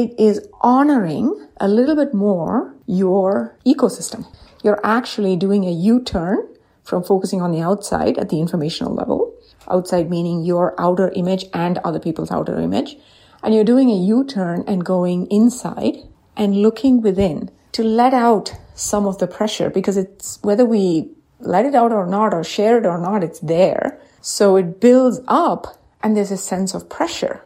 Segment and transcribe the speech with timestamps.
[0.00, 4.26] it is honoring a little bit more your ecosystem.
[4.62, 6.48] You're actually doing a U-turn
[6.84, 9.34] from focusing on the outside at the informational level.
[9.68, 12.96] Outside meaning your outer image and other people's outer image.
[13.42, 15.96] And you're doing a U-turn and going inside
[16.36, 21.66] and looking within to let out some of the pressure because it's whether we let
[21.66, 24.00] it out or not or share it or not, it's there.
[24.20, 27.44] So it builds up and there's a sense of pressure.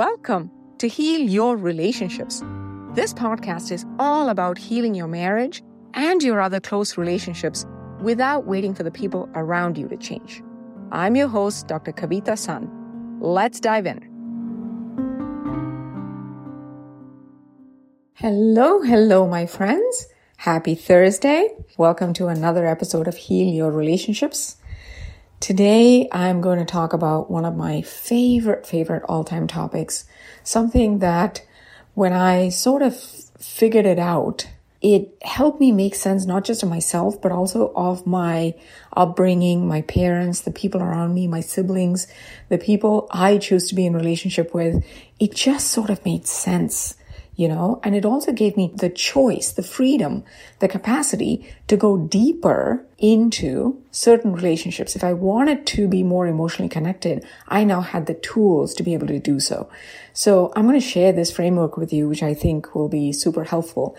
[0.00, 2.40] Welcome to Heal Your Relationships.
[2.94, 7.66] This podcast is all about healing your marriage and your other close relationships
[8.00, 10.42] without waiting for the people around you to change.
[10.90, 11.92] I'm your host, Dr.
[11.92, 12.70] Kavita Sun.
[13.20, 14.00] Let's dive in.
[18.14, 20.06] Hello, hello, my friends.
[20.38, 21.46] Happy Thursday.
[21.76, 24.56] Welcome to another episode of Heal Your Relationships.
[25.40, 30.04] Today, I'm going to talk about one of my favorite, favorite all time topics.
[30.44, 31.42] Something that
[31.94, 34.46] when I sort of figured it out,
[34.82, 38.54] it helped me make sense not just of myself, but also of my
[38.94, 42.06] upbringing, my parents, the people around me, my siblings,
[42.50, 44.84] the people I choose to be in relationship with.
[45.18, 46.96] It just sort of made sense
[47.40, 50.22] you know, and it also gave me the choice, the freedom,
[50.58, 54.94] the capacity to go deeper into certain relationships.
[54.94, 58.92] If I wanted to be more emotionally connected, I now had the tools to be
[58.92, 59.70] able to do so.
[60.12, 63.44] So I'm going to share this framework with you, which I think will be super
[63.44, 63.96] helpful.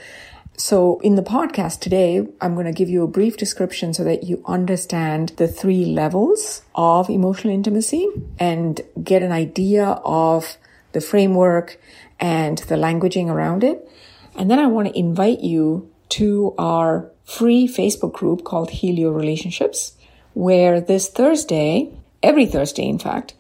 [0.56, 4.24] So in the podcast today, I'm going to give you a brief description so that
[4.24, 10.58] you understand the three levels of emotional intimacy and get an idea of
[10.94, 11.80] the framework
[12.20, 13.88] and the languaging around it.
[14.36, 19.14] And then I want to invite you to our free Facebook group called Heal Your
[19.14, 19.94] Relationships,
[20.34, 23.34] where this Thursday, every Thursday, in fact,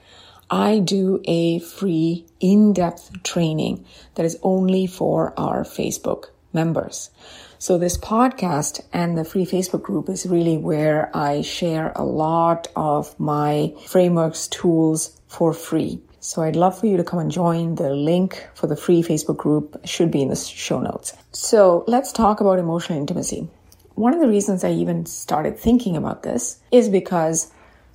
[0.50, 3.86] I do a free in-depth training
[4.16, 7.10] that is only for our Facebook members.
[7.58, 12.68] So this podcast and the free Facebook group is really where I share a lot
[12.76, 16.02] of my frameworks, tools for free.
[16.24, 17.76] So I'd love for you to come and join.
[17.76, 21.14] The link for the free Facebook group should be in the show notes.
[21.32, 23.50] So let's talk about emotional intimacy.
[23.96, 27.52] One of the reasons I even started thinking about this is because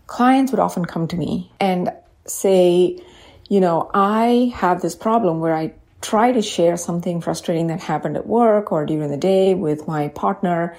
[0.09, 1.93] clients would often come to me and
[2.27, 3.01] say,
[3.49, 8.17] you know, I have this problem where I try to share something frustrating that happened
[8.17, 10.77] at work or during the day with my partner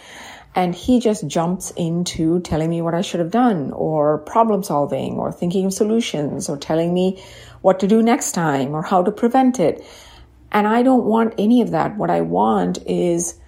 [0.57, 5.13] and he just jumps into telling me what I should have done or problem solving
[5.13, 7.23] or thinking of solutions or telling me
[7.61, 9.85] what to do next time or how to prevent it.
[10.51, 11.95] And I don't want any of that.
[11.95, 13.39] What I want is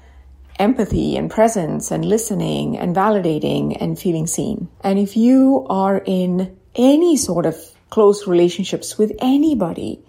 [0.60, 4.70] empathy and presence and listening and validating and feeling seen.
[4.82, 7.58] And if you are in any sort of
[7.90, 10.00] close relationships with anybody,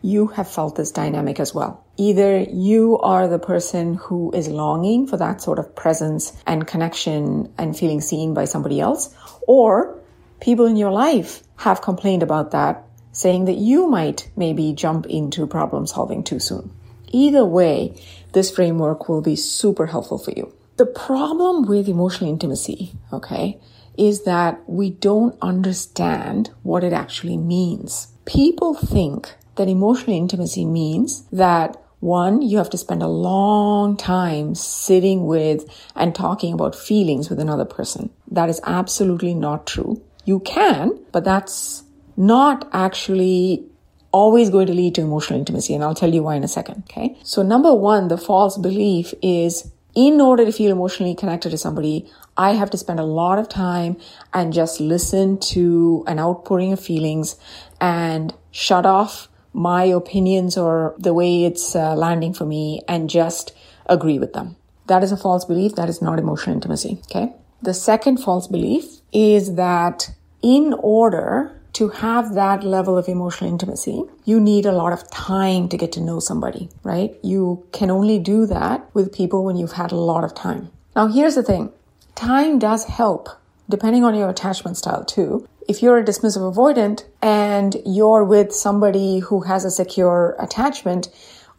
[0.00, 1.85] you have felt this dynamic as well.
[1.98, 7.52] Either you are the person who is longing for that sort of presence and connection
[7.56, 9.14] and feeling seen by somebody else,
[9.46, 9.98] or
[10.40, 15.46] people in your life have complained about that, saying that you might maybe jump into
[15.46, 16.70] problem solving too soon.
[17.08, 17.98] Either way,
[18.32, 20.52] this framework will be super helpful for you.
[20.76, 23.58] The problem with emotional intimacy, okay,
[23.96, 28.08] is that we don't understand what it actually means.
[28.26, 34.54] People think that emotional intimacy means that one, you have to spend a long time
[34.54, 38.10] sitting with and talking about feelings with another person.
[38.30, 40.00] That is absolutely not true.
[40.24, 41.82] You can, but that's
[42.16, 43.66] not actually
[44.12, 45.74] always going to lead to emotional intimacy.
[45.74, 46.84] And I'll tell you why in a second.
[46.88, 47.18] Okay.
[47.22, 52.08] So number one, the false belief is in order to feel emotionally connected to somebody,
[52.36, 53.96] I have to spend a lot of time
[54.32, 57.36] and just listen to an outpouring of feelings
[57.80, 63.56] and shut off my opinions or the way it's uh, landing for me and just
[63.86, 64.54] agree with them.
[64.86, 65.74] That is a false belief.
[65.76, 66.98] That is not emotional intimacy.
[67.10, 67.32] Okay.
[67.62, 70.10] The second false belief is that
[70.42, 75.68] in order to have that level of emotional intimacy, you need a lot of time
[75.70, 77.14] to get to know somebody, right?
[77.22, 80.70] You can only do that with people when you've had a lot of time.
[80.94, 81.72] Now, here's the thing.
[82.14, 83.30] Time does help
[83.68, 89.20] depending on your attachment style too if you're a dismissive avoidant and you're with somebody
[89.20, 91.08] who has a secure attachment,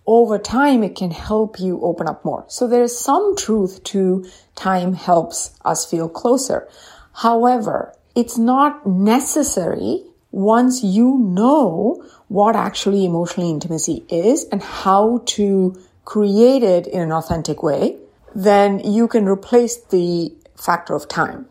[0.05, 2.45] over time it can help you open up more.
[2.47, 4.25] So there's some truth to
[4.55, 6.67] time helps us feel closer.
[7.13, 15.75] However, it's not necessary once you know what actually emotional intimacy is and how to
[16.05, 17.97] create it in an authentic way,
[18.33, 21.47] then you can replace the factor of time.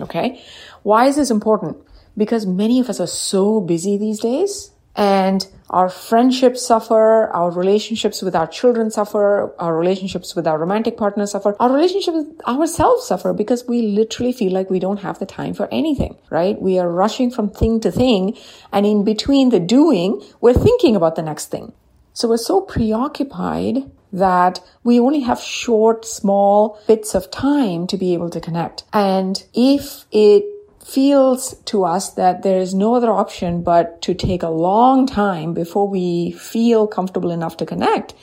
[0.00, 0.42] Okay.
[0.82, 1.76] Why is this important?
[2.16, 8.20] Because many of us are so busy these days and Our friendships suffer, our relationships
[8.20, 13.06] with our children suffer, our relationships with our romantic partners suffer, our relationships with ourselves
[13.06, 16.60] suffer because we literally feel like we don't have the time for anything, right?
[16.60, 18.36] We are rushing from thing to thing
[18.70, 21.72] and in between the doing, we're thinking about the next thing.
[22.12, 28.12] So we're so preoccupied that we only have short, small bits of time to be
[28.12, 28.84] able to connect.
[28.92, 30.44] And if it
[30.84, 35.54] feels to us that there is no other option but to take a long time
[35.54, 38.14] before we feel comfortable enough to connect,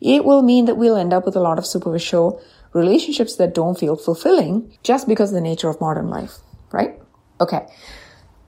[0.00, 2.42] it will mean that we'll end up with a lot of superficial
[2.72, 6.38] relationships that don't feel fulfilling just because of the nature of modern life,
[6.72, 7.00] right?
[7.40, 7.66] Okay.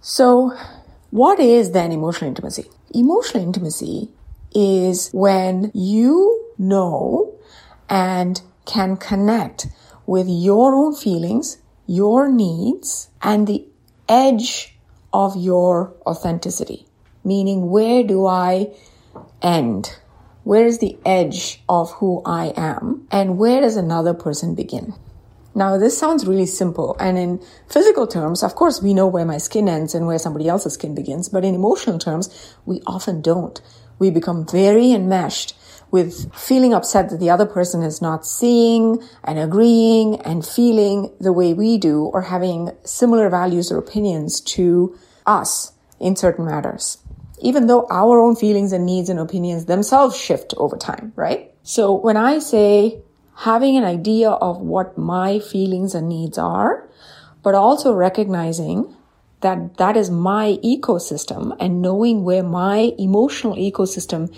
[0.01, 0.57] So
[1.11, 2.65] what is then emotional intimacy?
[2.95, 4.11] Emotional intimacy
[4.55, 7.35] is when you know
[7.89, 9.67] and can connect
[10.07, 13.67] with your own feelings, your needs, and the
[14.09, 14.77] edge
[15.13, 16.87] of your authenticity.
[17.25, 18.73] Meaning, where do I
[19.43, 19.97] end?
[20.45, 23.07] Where is the edge of who I am?
[23.11, 24.95] And where does another person begin?
[25.57, 26.97] Now, this sounds really simple.
[27.01, 30.49] And in physical terms, of course, we know where my skin ends and where somebody
[30.49, 31.31] else's skin begins.
[31.31, 33.61] But in emotional terms, we often don't.
[33.99, 35.57] We become very enmeshed
[35.91, 41.33] with feeling upset that the other person is not seeing and agreeing and feeling the
[41.33, 44.97] way we do or having similar values or opinions to
[45.27, 46.99] us in certain matters.
[47.41, 51.53] Even though our own feelings and needs and opinions themselves shift over time, right?
[51.63, 53.01] So when I say
[53.37, 56.89] having an idea of what my feelings and needs are,
[57.43, 58.95] but also recognizing
[59.41, 64.35] that that is my ecosystem and knowing where my emotional ecosystem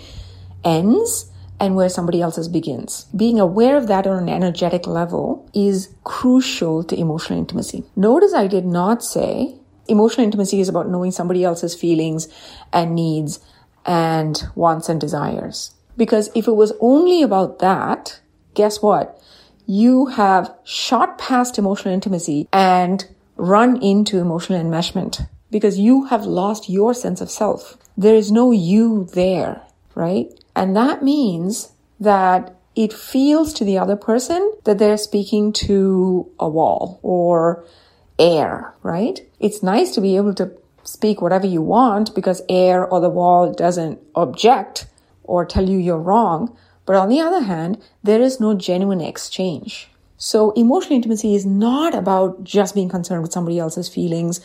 [0.63, 1.28] ends
[1.59, 3.05] and where somebody else's begins.
[3.15, 7.83] Being aware of that on an energetic level is crucial to emotional intimacy.
[7.95, 9.55] Notice I did not say
[9.87, 12.27] emotional intimacy is about knowing somebody else's feelings
[12.71, 13.39] and needs
[13.85, 15.71] and wants and desires.
[15.97, 18.21] Because if it was only about that,
[18.53, 19.21] guess what?
[19.65, 23.05] You have shot past emotional intimacy and
[23.35, 27.77] run into emotional enmeshment because you have lost your sense of self.
[27.97, 29.61] There is no you there,
[29.95, 30.27] right?
[30.59, 31.71] And that means
[32.01, 37.63] that it feels to the other person that they're speaking to a wall or
[38.19, 39.21] air, right?
[39.39, 40.51] It's nice to be able to
[40.83, 44.87] speak whatever you want because air or the wall doesn't object
[45.23, 46.53] or tell you you're wrong.
[46.85, 49.89] But on the other hand, there is no genuine exchange.
[50.17, 54.41] So emotional intimacy is not about just being concerned with somebody else's feelings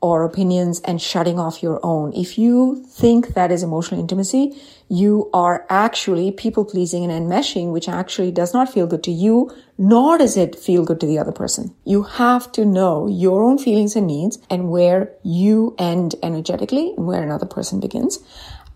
[0.00, 2.12] or opinions and shutting off your own.
[2.12, 4.56] If you think that is emotional intimacy,
[4.88, 9.50] you are actually people pleasing and enmeshing, which actually does not feel good to you,
[9.76, 11.74] nor does it feel good to the other person.
[11.84, 17.06] You have to know your own feelings and needs and where you end energetically and
[17.06, 18.20] where another person begins.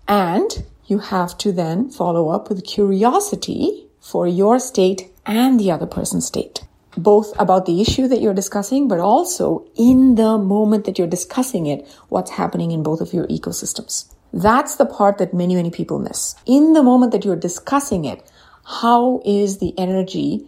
[0.08, 5.86] And you have to then follow up with curiosity for your state and the other
[5.86, 6.64] person's state
[6.96, 11.66] both about the issue that you're discussing, but also in the moment that you're discussing
[11.66, 14.12] it, what's happening in both of your ecosystems.
[14.32, 16.34] That's the part that many, many people miss.
[16.46, 18.30] In the moment that you're discussing it,
[18.64, 20.46] how is the energy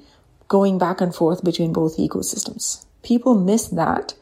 [0.49, 2.85] going back and forth between both ecosystems?
[3.03, 4.15] People miss that.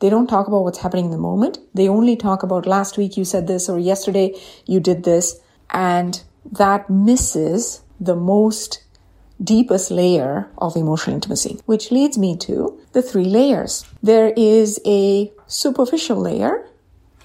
[0.00, 1.58] They don't talk about what's happening in the moment.
[1.72, 5.40] They only talk about last week you said this or yesterday you did this.
[5.70, 6.22] And
[6.52, 8.82] that misses the most
[9.42, 13.84] deepest layer of emotional intimacy, which leads me to the three layers.
[14.02, 16.66] There is a superficial layer,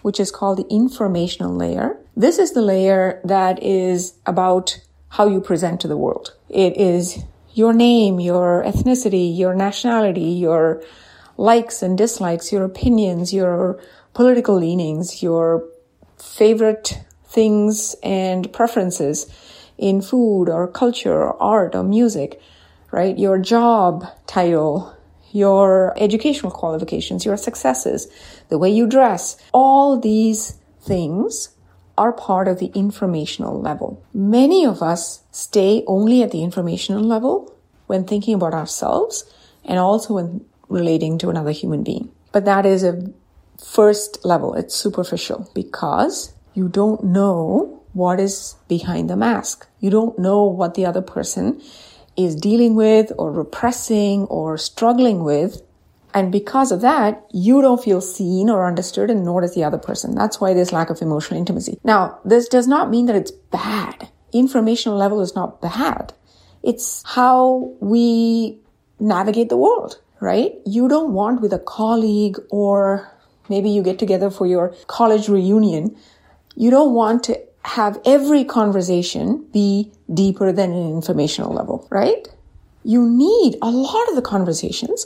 [0.01, 1.97] which is called the informational layer.
[2.15, 6.35] This is the layer that is about how you present to the world.
[6.49, 10.81] It is your name, your ethnicity, your nationality, your
[11.37, 13.79] likes and dislikes, your opinions, your
[14.13, 15.67] political leanings, your
[16.17, 19.27] favorite things and preferences
[19.81, 22.39] in food or culture or art or music,
[22.91, 23.17] right?
[23.17, 24.95] Your job title,
[25.31, 28.07] your educational qualifications, your successes,
[28.49, 31.49] the way you dress, all these things
[31.97, 34.01] are part of the informational level.
[34.13, 37.53] Many of us stay only at the informational level
[37.87, 39.25] when thinking about ourselves
[39.65, 42.11] and also when relating to another human being.
[42.31, 43.11] But that is a
[43.61, 44.53] first level.
[44.53, 49.67] It's superficial because you don't know what is behind the mask.
[49.79, 51.61] You don't know what the other person
[52.17, 55.61] is dealing with or repressing or struggling with.
[56.13, 59.77] And because of that, you don't feel seen or understood and nor does the other
[59.77, 60.13] person.
[60.13, 61.79] That's why there's lack of emotional intimacy.
[61.83, 64.09] Now, this does not mean that it's bad.
[64.33, 66.13] Informational level is not bad.
[66.63, 68.59] It's how we
[68.99, 70.53] navigate the world, right?
[70.65, 73.09] You don't want with a colleague or
[73.49, 75.95] maybe you get together for your college reunion.
[76.55, 82.27] You don't want to have every conversation be deeper than an informational level, right?
[82.83, 85.05] You need a lot of the conversations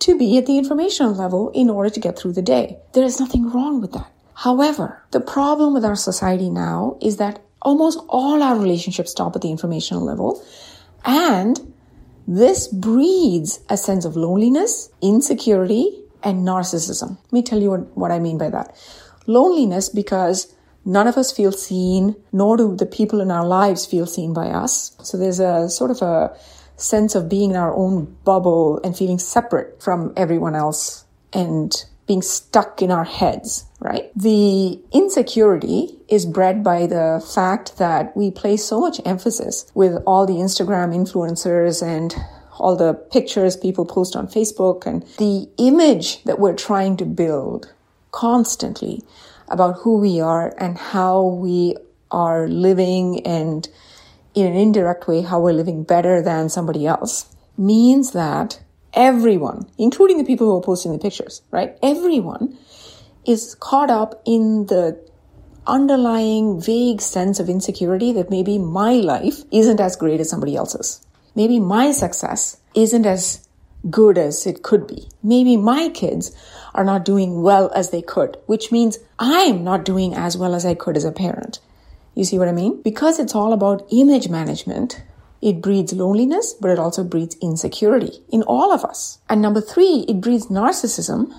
[0.00, 2.78] to be at the informational level in order to get through the day.
[2.92, 4.12] There is nothing wrong with that.
[4.34, 9.42] However, the problem with our society now is that almost all our relationships stop at
[9.42, 10.44] the informational level.
[11.04, 11.72] And
[12.28, 17.18] this breeds a sense of loneliness, insecurity, and narcissism.
[17.24, 18.76] Let me tell you what, what I mean by that.
[19.26, 20.54] Loneliness because
[20.86, 24.48] none of us feel seen, nor do the people in our lives feel seen by
[24.48, 24.96] us.
[25.02, 26.34] So there's a sort of a
[26.76, 32.22] sense of being in our own bubble and feeling separate from everyone else and being
[32.22, 34.12] stuck in our heads, right?
[34.14, 40.24] The insecurity is bred by the fact that we place so much emphasis with all
[40.24, 42.14] the Instagram influencers and
[42.58, 47.72] all the pictures people post on Facebook and the image that we're trying to build
[48.12, 49.02] constantly
[49.48, 51.76] about who we are and how we
[52.10, 53.68] are living and
[54.34, 58.60] in an indirect way how we're living better than somebody else means that
[58.92, 61.76] everyone, including the people who are posting the pictures, right?
[61.82, 62.56] Everyone
[63.26, 64.98] is caught up in the
[65.66, 71.04] underlying vague sense of insecurity that maybe my life isn't as great as somebody else's.
[71.34, 73.45] Maybe my success isn't as
[73.90, 75.08] good as it could be.
[75.22, 76.36] Maybe my kids
[76.74, 80.66] are not doing well as they could, which means I'm not doing as well as
[80.66, 81.60] I could as a parent.
[82.14, 82.82] You see what I mean?
[82.82, 85.02] Because it's all about image management,
[85.42, 89.18] it breeds loneliness, but it also breeds insecurity in all of us.
[89.28, 91.32] And number three, it breeds narcissism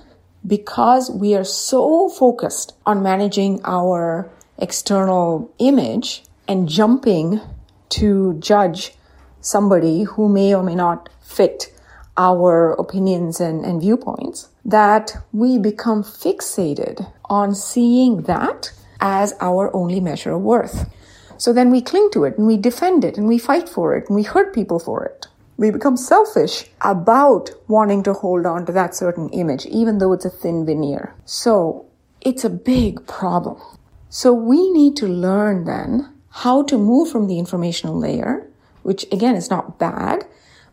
[0.46, 7.42] because we are so focused on managing our external image and jumping
[7.90, 8.94] to judge
[9.42, 11.74] somebody who may or may not fit
[12.18, 20.00] our opinions and, and viewpoints that we become fixated on seeing that as our only
[20.00, 20.90] measure of worth.
[21.38, 24.08] So then we cling to it and we defend it and we fight for it
[24.08, 25.28] and we hurt people for it.
[25.58, 30.26] We become selfish about wanting to hold on to that certain image, even though it's
[30.26, 31.16] a thin veneer.
[31.26, 31.86] So
[32.22, 33.62] it's a big problem.
[34.10, 38.48] So we need to learn then how to move from the informational layer,
[38.84, 40.26] which again is not bad,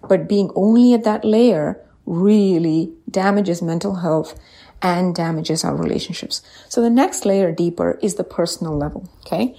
[0.08, 4.38] but being only at that layer really damages mental health
[4.82, 6.42] and damages our relationships.
[6.68, 9.08] So the next layer deeper is the personal level.
[9.26, 9.56] Okay.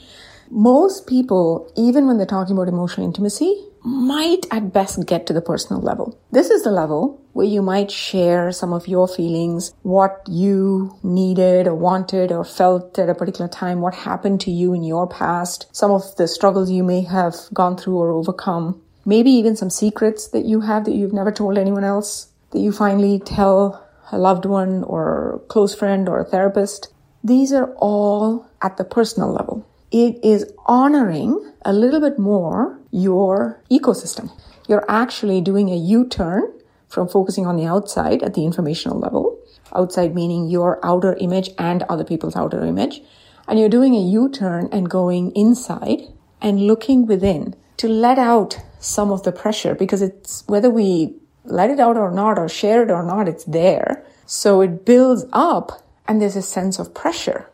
[0.52, 5.42] Most people, even when they're talking about emotional intimacy, might at best get to the
[5.42, 6.20] personal level.
[6.32, 11.68] This is the level where you might share some of your feelings, what you needed
[11.68, 15.68] or wanted or felt at a particular time, what happened to you in your past,
[15.72, 20.28] some of the struggles you may have gone through or overcome, maybe even some secrets
[20.30, 24.46] that you have that you've never told anyone else that you finally tell a loved
[24.46, 26.94] one or a close friend or a therapist.
[27.24, 33.62] These are all at the personal level it is honoring a little bit more your
[33.72, 34.30] ecosystem.
[34.68, 36.52] You're actually doing a U turn
[36.90, 39.40] from focusing on the outside at the informational level,
[39.74, 43.04] outside meaning your outer image and other people's outer image,
[43.48, 46.02] and you're doing a U turn and going inside
[46.42, 51.70] and looking within to let out some of the pressure because it's whether we let
[51.70, 54.06] it out or not or share it or not, it's there.
[54.26, 57.50] So it builds up and there's a sense of pressure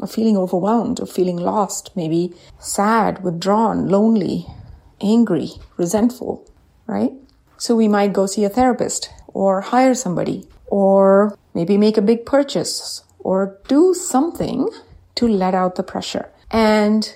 [0.00, 4.46] of feeling overwhelmed, of feeling lost, maybe sad, withdrawn, lonely,
[5.00, 6.48] angry, resentful,
[6.86, 7.12] right?
[7.56, 12.24] So we might go see a therapist or hire somebody or maybe make a big
[12.24, 14.68] purchase or do something
[15.16, 16.30] to let out the pressure.
[16.50, 17.14] And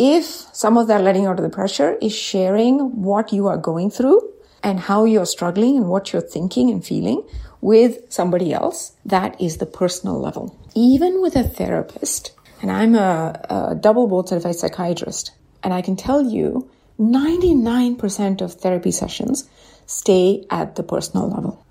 [0.00, 3.90] if some of that letting out of the pressure is sharing what you are going
[3.90, 7.22] through and how you're struggling and what you're thinking and feeling
[7.60, 10.58] with somebody else, that is the personal level.
[10.74, 15.96] Even with a therapist, and I'm a, a double board certified psychiatrist, and I can
[15.96, 19.50] tell you 99% of therapy sessions
[19.84, 21.62] stay at the personal level.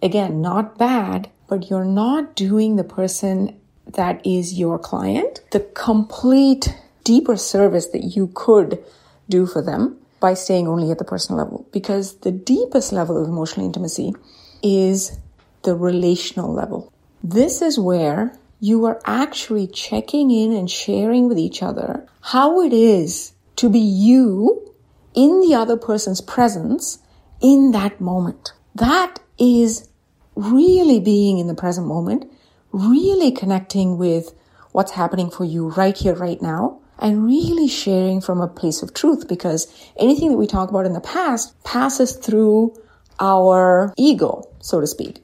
[0.00, 6.74] Again, not bad, but you're not doing the person that is your client the complete
[7.04, 8.82] deeper service that you could
[9.28, 11.66] do for them by staying only at the personal level.
[11.72, 14.14] Because the deepest level of emotional intimacy
[14.62, 15.18] is
[15.62, 16.92] the relational level.
[17.22, 22.72] This is where you are actually checking in and sharing with each other how it
[22.72, 24.72] is to be you
[25.14, 26.98] in the other person's presence
[27.40, 28.52] in that moment.
[28.74, 29.88] That is
[30.34, 32.30] really being in the present moment,
[32.72, 34.32] really connecting with
[34.72, 38.94] what's happening for you right here, right now, and really sharing from a place of
[38.94, 42.74] truth because anything that we talk about in the past passes through
[43.20, 45.22] our ego, so to speak.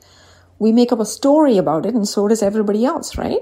[0.59, 3.41] We make up a story about it and so does everybody else, right?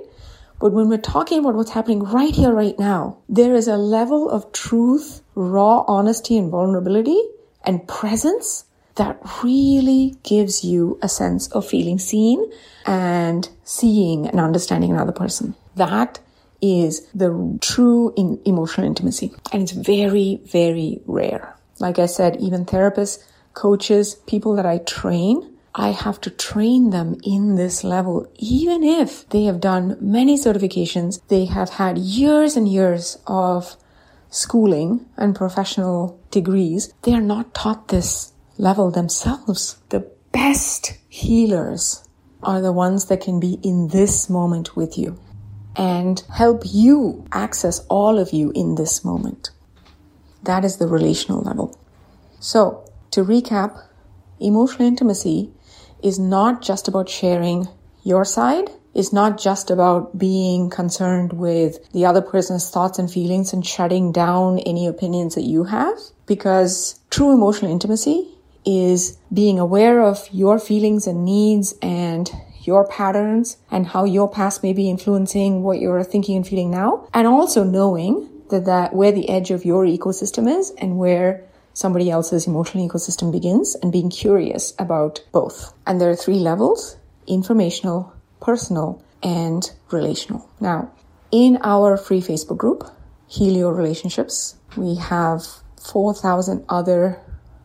[0.60, 4.28] But when we're talking about what's happening right here, right now, there is a level
[4.28, 7.20] of truth, raw honesty and vulnerability
[7.64, 8.64] and presence
[8.96, 12.50] that really gives you a sense of feeling seen
[12.84, 15.54] and seeing and understanding another person.
[15.76, 16.18] That
[16.60, 19.32] is the true in emotional intimacy.
[19.52, 21.56] And it's very, very rare.
[21.78, 23.22] Like I said, even therapists,
[23.54, 29.28] coaches, people that I train, I have to train them in this level, even if
[29.28, 33.76] they have done many certifications, they have had years and years of
[34.30, 39.78] schooling and professional degrees, they are not taught this level themselves.
[39.90, 42.04] The best healers
[42.42, 45.18] are the ones that can be in this moment with you
[45.78, 49.50] and help you access all of you in this moment.
[50.42, 51.78] That is the relational level.
[52.40, 53.80] So, to recap,
[54.40, 55.52] emotional intimacy
[56.02, 57.68] is not just about sharing
[58.02, 63.52] your side, is not just about being concerned with the other person's thoughts and feelings
[63.52, 68.28] and shutting down any opinions that you have, because true emotional intimacy
[68.64, 72.30] is being aware of your feelings and needs and
[72.68, 77.08] your patterns and how your past may be influencing what you're thinking and feeling now.
[77.14, 81.30] And also knowing that, that where the edge of your ecosystem is and where
[81.72, 85.72] somebody else's emotional ecosystem begins and being curious about both.
[85.86, 90.48] And there are three levels, informational, personal, and relational.
[90.60, 90.90] Now,
[91.30, 92.84] in our free Facebook group,
[93.28, 95.42] Heal Your Relationships, we have
[95.80, 97.20] 4,000 other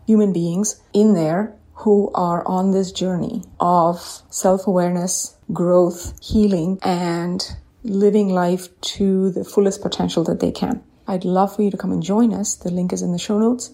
[0.05, 4.00] human beings in there who are on this journey of
[4.30, 10.84] self awareness, growth, healing, and living life to the fullest potential that they can.
[11.08, 12.56] I'd love for you to come and join us.
[12.56, 13.72] The link is in the show notes.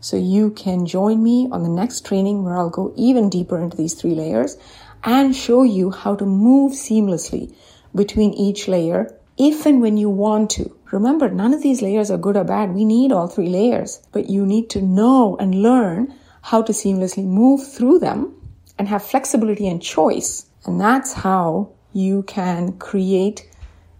[0.00, 3.76] So you can join me on the next training where I'll go even deeper into
[3.76, 4.56] these three layers
[5.04, 7.54] and show you how to move seamlessly
[7.94, 10.76] between each layer if and when you want to.
[10.90, 12.74] Remember, none of these layers are good or bad.
[12.74, 17.24] We need all three layers, but you need to know and learn how to seamlessly
[17.24, 18.34] move through them
[18.78, 20.46] and have flexibility and choice.
[20.64, 23.48] And that's how you can create